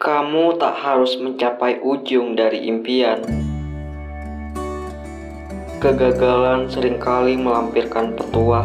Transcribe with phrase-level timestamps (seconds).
[0.00, 3.20] Kamu tak harus mencapai ujung dari impian.
[5.76, 8.64] Kegagalan sering kali melampirkan petuah,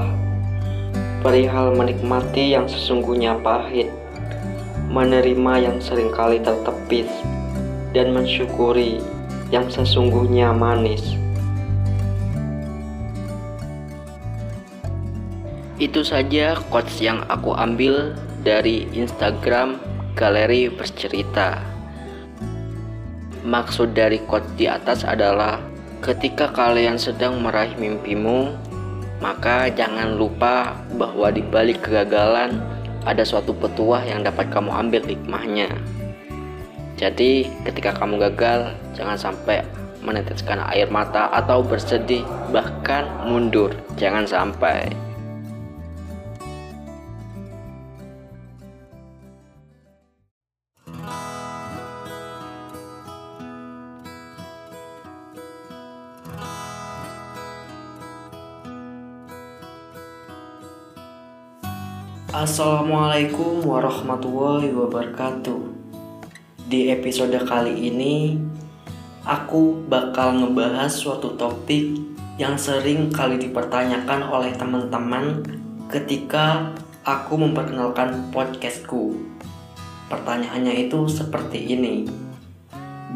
[1.19, 3.91] perihal menikmati yang sesungguhnya pahit,
[4.87, 7.11] menerima yang sering kali tertepis,
[7.91, 9.03] dan mensyukuri
[9.51, 11.19] yang sesungguhnya manis.
[15.83, 18.15] Itu saja quotes yang aku ambil
[18.47, 19.83] dari Instagram
[20.15, 21.59] Galeri Bercerita.
[23.43, 25.59] Maksud dari quote di atas adalah
[25.99, 28.55] ketika kalian sedang meraih mimpimu,
[29.19, 32.63] maka jangan lupa bahwa di balik kegagalan
[33.03, 35.69] ada suatu petuah yang dapat kamu ambil hikmahnya.
[36.95, 39.67] Jadi, ketika kamu gagal, jangan sampai
[39.99, 42.23] meneteskan air mata atau bersedih,
[42.55, 43.75] bahkan mundur.
[43.99, 44.87] Jangan sampai.
[62.35, 65.71] Assalamualaikum warahmatullahi wabarakatuh.
[66.67, 68.35] Di episode kali ini,
[69.23, 71.95] aku bakal ngebahas suatu topik
[72.35, 75.47] yang sering kali dipertanyakan oleh teman-teman
[75.87, 76.75] ketika
[77.07, 79.15] aku memperkenalkan podcastku.
[80.11, 82.03] Pertanyaannya itu seperti ini.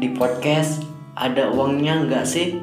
[0.00, 0.80] Di podcast
[1.12, 2.56] ada uangnya nggak sih?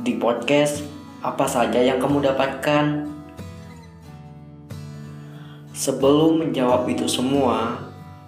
[0.00, 0.80] Di podcast
[1.20, 3.15] apa saja yang kamu dapatkan?
[5.76, 7.76] Sebelum menjawab itu semua,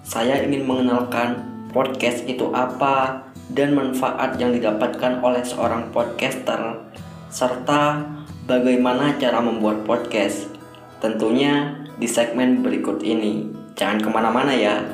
[0.04, 3.24] saya ingin mengenalkan podcast itu apa
[3.56, 6.76] dan manfaat yang didapatkan oleh seorang podcaster,
[7.32, 8.04] serta
[8.44, 10.52] bagaimana cara membuat podcast.
[11.00, 13.48] Tentunya di segmen berikut ini.
[13.80, 14.84] Jangan ke mana-mana ya.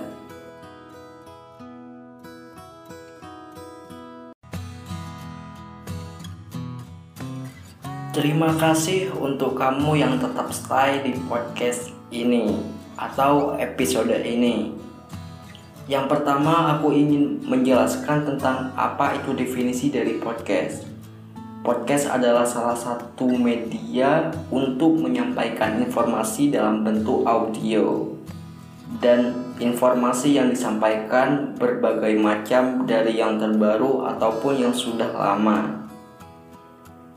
[8.14, 12.54] Terima kasih untuk kamu yang tetap stay di podcast ini
[12.94, 14.70] atau episode ini.
[15.84, 20.88] Yang pertama, aku ingin menjelaskan tentang apa itu definisi dari podcast.
[21.60, 28.14] Podcast adalah salah satu media untuk menyampaikan informasi dalam bentuk audio,
[29.00, 35.83] dan informasi yang disampaikan berbagai macam dari yang terbaru ataupun yang sudah lama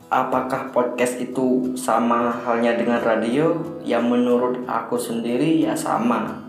[0.08, 3.60] apakah podcast itu sama halnya dengan radio?
[3.84, 6.48] Yang menurut aku sendiri ya sama.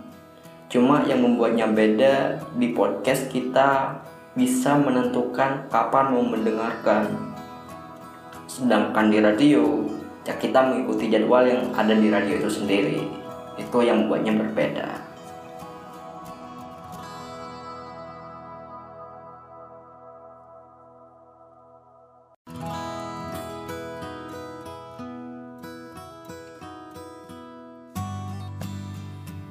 [0.68, 3.98] Cuma yang membuatnya beda di podcast kita
[4.36, 7.34] bisa menentukan kapan mau mendengarkan.
[8.46, 9.86] Sedangkan di radio
[10.22, 13.00] ya kita mengikuti jadwal yang ada di radio itu sendiri.
[13.58, 15.07] Itu yang membuatnya berbeda.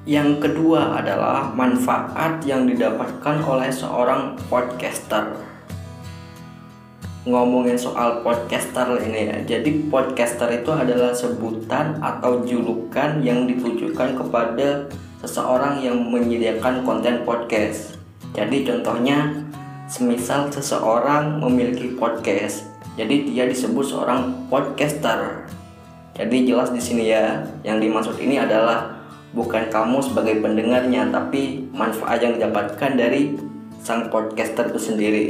[0.08, 5.36] Yang kedua adalah manfaat yang didapatkan oleh seorang podcaster.
[7.28, 14.88] Ngomongin soal podcaster ini ya, jadi podcaster itu adalah sebutan atau julukan yang ditujukan kepada
[15.20, 18.00] seseorang yang menyediakan konten podcast.
[18.32, 19.44] Jadi contohnya,
[19.92, 22.64] semisal seseorang memiliki podcast,
[22.96, 25.44] jadi dia disebut seorang podcaster.
[26.16, 28.97] Jadi jelas di sini ya, yang dimaksud ini adalah
[29.32, 33.36] bukan kamu sebagai pendengarnya tapi manfaat yang didapatkan dari
[33.84, 35.28] sang podcaster itu sendiri.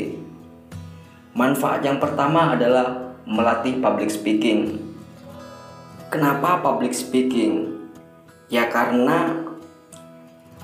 [1.34, 4.80] Manfaat yang pertama adalah melatih public speaking.
[6.08, 7.78] Kenapa public speaking?
[8.48, 9.44] Ya karena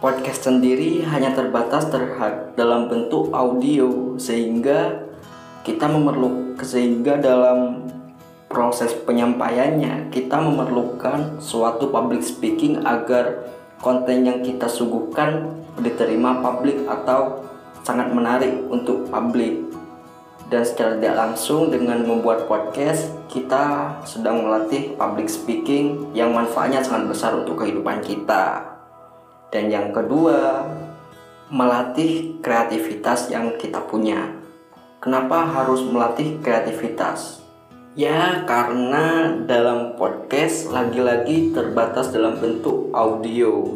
[0.01, 5.05] podcast sendiri hanya terbatas terhadap dalam bentuk audio sehingga
[5.65, 7.89] kita memerlukan sehingga dalam
[8.55, 13.51] proses penyampaiannya kita memerlukan suatu public speaking agar
[13.83, 15.51] konten yang kita suguhkan
[15.83, 17.43] diterima publik atau
[17.83, 19.61] sangat menarik untuk publik.
[20.49, 27.11] Dan secara tidak langsung dengan membuat podcast kita sedang melatih public speaking yang manfaatnya sangat
[27.11, 28.63] besar untuk kehidupan kita.
[29.51, 30.63] Dan yang kedua
[31.51, 34.31] melatih kreativitas yang kita punya.
[35.01, 37.44] Kenapa harus melatih kreativitas
[37.95, 43.71] Ya, karena dalam podcast lagi-lagi terbatas dalam bentuk audio.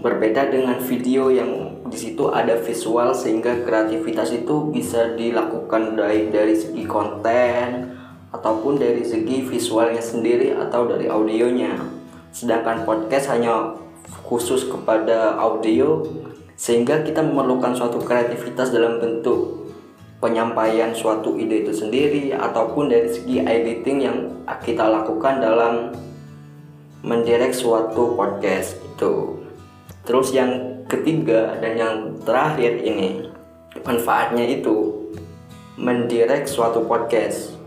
[0.00, 6.56] Berbeda dengan video yang di situ ada visual sehingga kreativitas itu bisa dilakukan dari dari
[6.56, 7.92] segi konten
[8.32, 11.76] ataupun dari segi visualnya sendiri atau dari audionya.
[12.32, 13.76] Sedangkan podcast hanya
[14.24, 16.00] khusus kepada audio
[16.56, 19.61] sehingga kita memerlukan suatu kreativitas dalam bentuk
[20.22, 24.18] penyampaian suatu ide itu sendiri ataupun dari segi editing yang
[24.62, 25.90] kita lakukan dalam
[27.02, 29.42] mendirect suatu podcast itu.
[30.06, 33.26] Terus yang ketiga dan yang terakhir ini
[33.82, 35.10] manfaatnya itu
[35.74, 37.58] mendirect suatu podcast.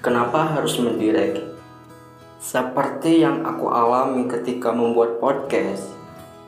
[0.00, 1.44] Kenapa harus mendirect?
[2.40, 5.84] Seperti yang aku alami ketika membuat podcast,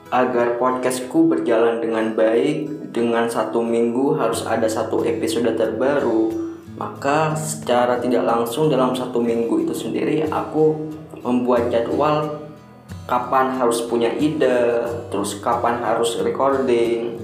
[0.09, 6.29] agar podcastku berjalan dengan baik, dengan satu minggu harus ada satu episode terbaru,
[6.77, 10.93] maka secara tidak langsung dalam satu minggu itu sendiri aku
[11.25, 12.45] membuat jadwal
[13.09, 17.17] kapan harus punya ide, terus kapan harus recording,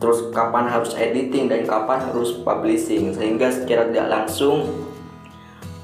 [0.00, 4.66] terus kapan harus editing dan kapan harus publishing sehingga secara tidak langsung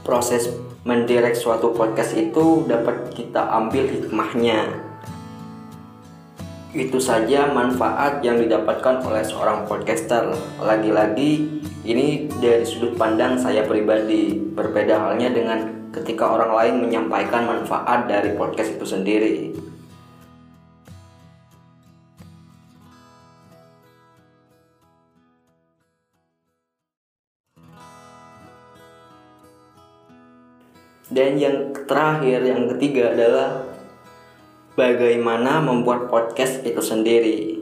[0.03, 0.51] proses
[0.89, 4.88] mendirect suatu podcast itu dapat kita ambil hikmahnya.
[6.79, 10.31] Itu saja manfaat yang didapatkan oleh seorang podcaster.
[10.63, 14.39] Lagi-lagi ini dari sudut pandang saya pribadi.
[14.39, 19.51] Berbeda halnya dengan ketika orang lain menyampaikan manfaat dari podcast itu sendiri.
[31.11, 33.68] Dan yang terakhir, yang ketiga adalah
[34.79, 37.59] bagaimana membuat podcast itu sendiri.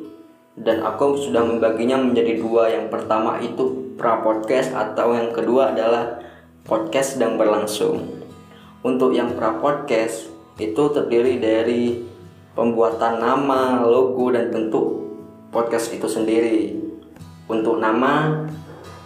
[0.53, 2.69] Dan aku sudah membaginya menjadi dua.
[2.69, 6.21] Yang pertama itu pra podcast atau yang kedua adalah
[6.69, 8.05] podcast sedang berlangsung.
[8.85, 10.29] Untuk yang pra podcast
[10.61, 12.05] itu terdiri dari
[12.53, 15.09] pembuatan nama, logo dan bentuk
[15.49, 16.77] podcast itu sendiri.
[17.49, 18.45] Untuk nama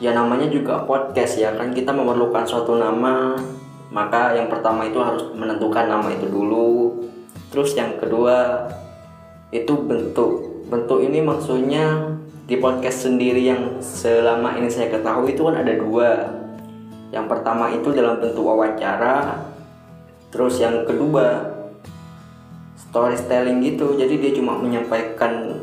[0.03, 3.37] ya namanya juga podcast ya kan kita memerlukan suatu nama
[3.93, 7.05] maka yang pertama itu harus menentukan nama itu dulu
[7.51, 8.67] terus yang kedua
[9.51, 10.65] itu bentuk.
[10.71, 12.15] Bentuk ini maksudnya
[12.47, 16.11] di podcast sendiri yang selama ini saya ketahui itu kan ada dua.
[17.11, 19.47] Yang pertama itu dalam bentuk wawancara
[20.31, 21.51] terus yang kedua
[22.79, 23.99] storytelling gitu.
[23.99, 25.63] Jadi dia cuma menyampaikan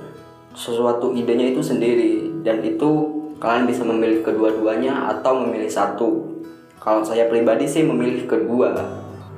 [0.56, 2.44] sesuatu idenya itu sendiri.
[2.44, 2.90] Dan itu
[3.40, 6.40] kalian bisa memilih kedua-duanya atau memilih satu.
[6.80, 8.76] Kalau saya pribadi sih memilih kedua.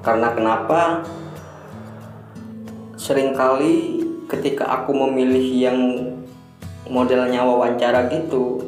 [0.06, 1.02] Karena kenapa?
[3.10, 5.80] Seringkali ketika aku memilih yang
[6.86, 8.62] modelnya wawancara gitu,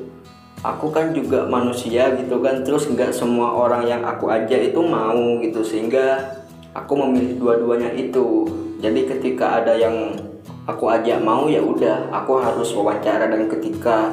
[0.65, 2.65] aku kan juga manusia gitu kan.
[2.65, 6.41] Terus nggak semua orang yang aku ajak itu mau gitu sehingga
[6.73, 8.49] aku memilih dua-duanya itu.
[8.81, 10.17] Jadi ketika ada yang
[10.65, 14.09] aku ajak mau ya udah aku harus wawancara dan ketika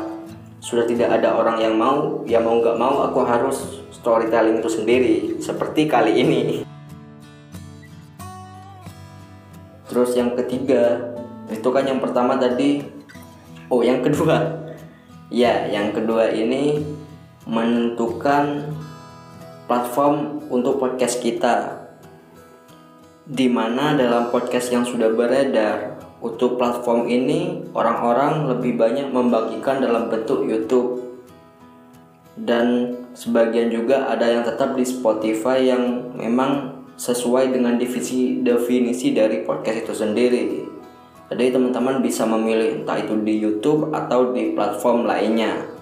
[0.60, 5.16] sudah tidak ada orang yang mau ya mau nggak mau aku harus storytelling itu sendiri
[5.40, 6.67] seperti kali ini
[9.88, 11.16] terus yang ketiga
[11.48, 12.84] itu kan yang pertama tadi.
[13.72, 14.38] Oh yang kedua.
[15.28, 16.80] Ya yang kedua ini
[17.44, 18.64] menentukan
[19.68, 21.84] platform untuk podcast kita.
[23.28, 30.08] Di mana dalam podcast yang sudah beredar untuk platform ini orang-orang lebih banyak membagikan dalam
[30.08, 31.04] bentuk YouTube.
[32.32, 39.46] Dan sebagian juga ada yang tetap di Spotify yang memang sesuai dengan definisi definisi dari
[39.46, 40.46] podcast itu sendiri.
[41.30, 45.78] Jadi teman-teman bisa memilih entah itu di YouTube atau di platform lainnya.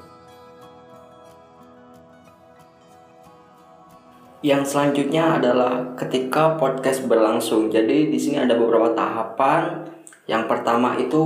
[4.44, 7.72] Yang selanjutnya adalah ketika podcast berlangsung.
[7.72, 9.88] Jadi di sini ada beberapa tahapan.
[10.28, 11.22] Yang pertama itu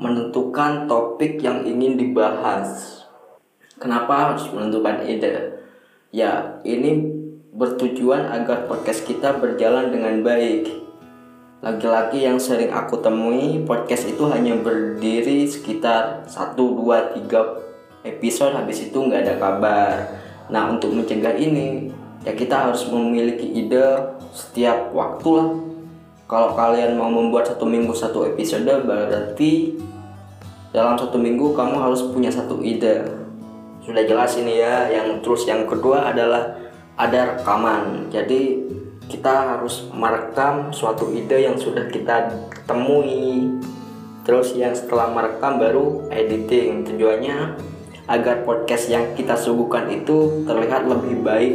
[0.00, 3.02] menentukan topik yang ingin dibahas.
[3.76, 5.62] Kenapa harus menentukan ide?
[6.14, 7.25] Ya, ini
[7.56, 10.68] bertujuan agar podcast kita berjalan dengan baik.
[11.64, 18.84] Lagi-lagi yang sering aku temui, podcast itu hanya berdiri sekitar 1, 2, 3 episode habis
[18.84, 19.92] itu nggak ada kabar.
[20.52, 21.88] Nah, untuk mencegah ini,
[22.28, 24.04] ya kita harus memiliki ide
[24.36, 25.48] setiap waktu lah.
[26.28, 29.80] Kalau kalian mau membuat satu minggu satu episode, berarti
[30.76, 33.24] dalam satu minggu kamu harus punya satu ide
[33.86, 36.65] sudah jelas ini ya yang terus yang kedua adalah
[36.96, 38.08] ada rekaman.
[38.08, 38.64] Jadi
[39.06, 42.32] kita harus merekam suatu ide yang sudah kita
[42.64, 43.52] temui.
[44.26, 46.82] Terus yang setelah merekam baru editing.
[46.88, 47.54] Tujuannya
[48.10, 51.54] agar podcast yang kita suguhkan itu terlihat lebih baik.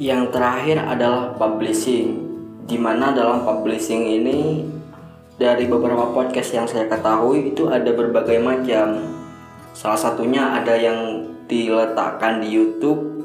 [0.00, 2.24] Yang terakhir adalah publishing
[2.66, 4.64] di mana dalam publishing ini
[5.36, 9.12] dari beberapa podcast yang saya ketahui itu ada berbagai macam.
[9.76, 13.15] Salah satunya ada yang diletakkan di YouTube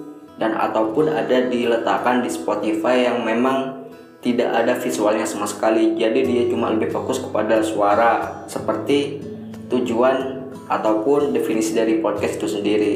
[0.41, 3.85] dan ataupun ada diletakkan di Spotify yang memang
[4.25, 5.93] tidak ada visualnya sama sekali.
[5.93, 9.21] Jadi dia cuma lebih fokus kepada suara seperti
[9.69, 12.95] tujuan ataupun definisi dari podcast itu sendiri.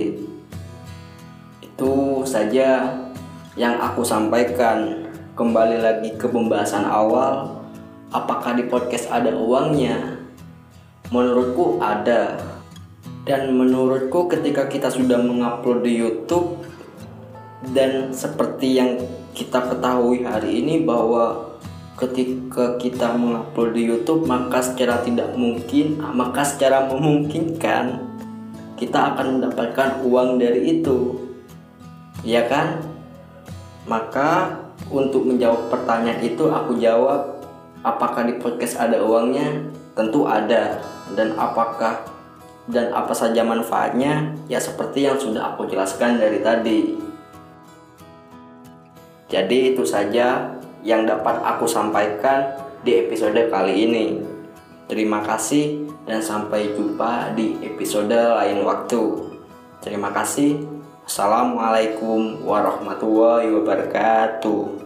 [1.61, 2.97] Itu saja
[3.53, 5.05] yang aku sampaikan.
[5.35, 7.59] Kembali lagi ke pembahasan awal,
[8.07, 10.17] apakah di podcast ada uangnya?
[11.11, 12.39] Menurutku ada.
[13.27, 16.64] Dan menurutku ketika kita sudah mengupload di YouTube
[17.63, 18.99] dan seperti yang
[19.31, 21.55] kita ketahui hari ini bahwa
[21.95, 28.03] ketika kita mengupload di YouTube maka secara tidak mungkin maka secara memungkinkan
[28.75, 31.23] kita akan mendapatkan uang dari itu.
[32.27, 32.83] Ya kan?
[33.87, 34.59] Maka
[34.91, 37.39] untuk menjawab pertanyaan itu aku jawab
[37.87, 39.63] apakah di podcast ada uangnya?
[39.95, 40.83] Tentu ada.
[41.15, 42.03] Dan apakah
[42.67, 44.35] dan apa saja manfaatnya?
[44.51, 47.04] Ya seperti yang sudah aku jelaskan dari tadi
[49.25, 50.53] jadi itu saja
[50.85, 52.45] yang dapat aku sampaikan
[52.85, 54.21] di episode kali ini.
[54.85, 59.33] Terima kasih dan sampai jumpa di episode lain waktu.
[59.81, 60.61] Terima kasih.
[61.05, 64.84] Assalamualaikum warahmatullahi wabarakatuh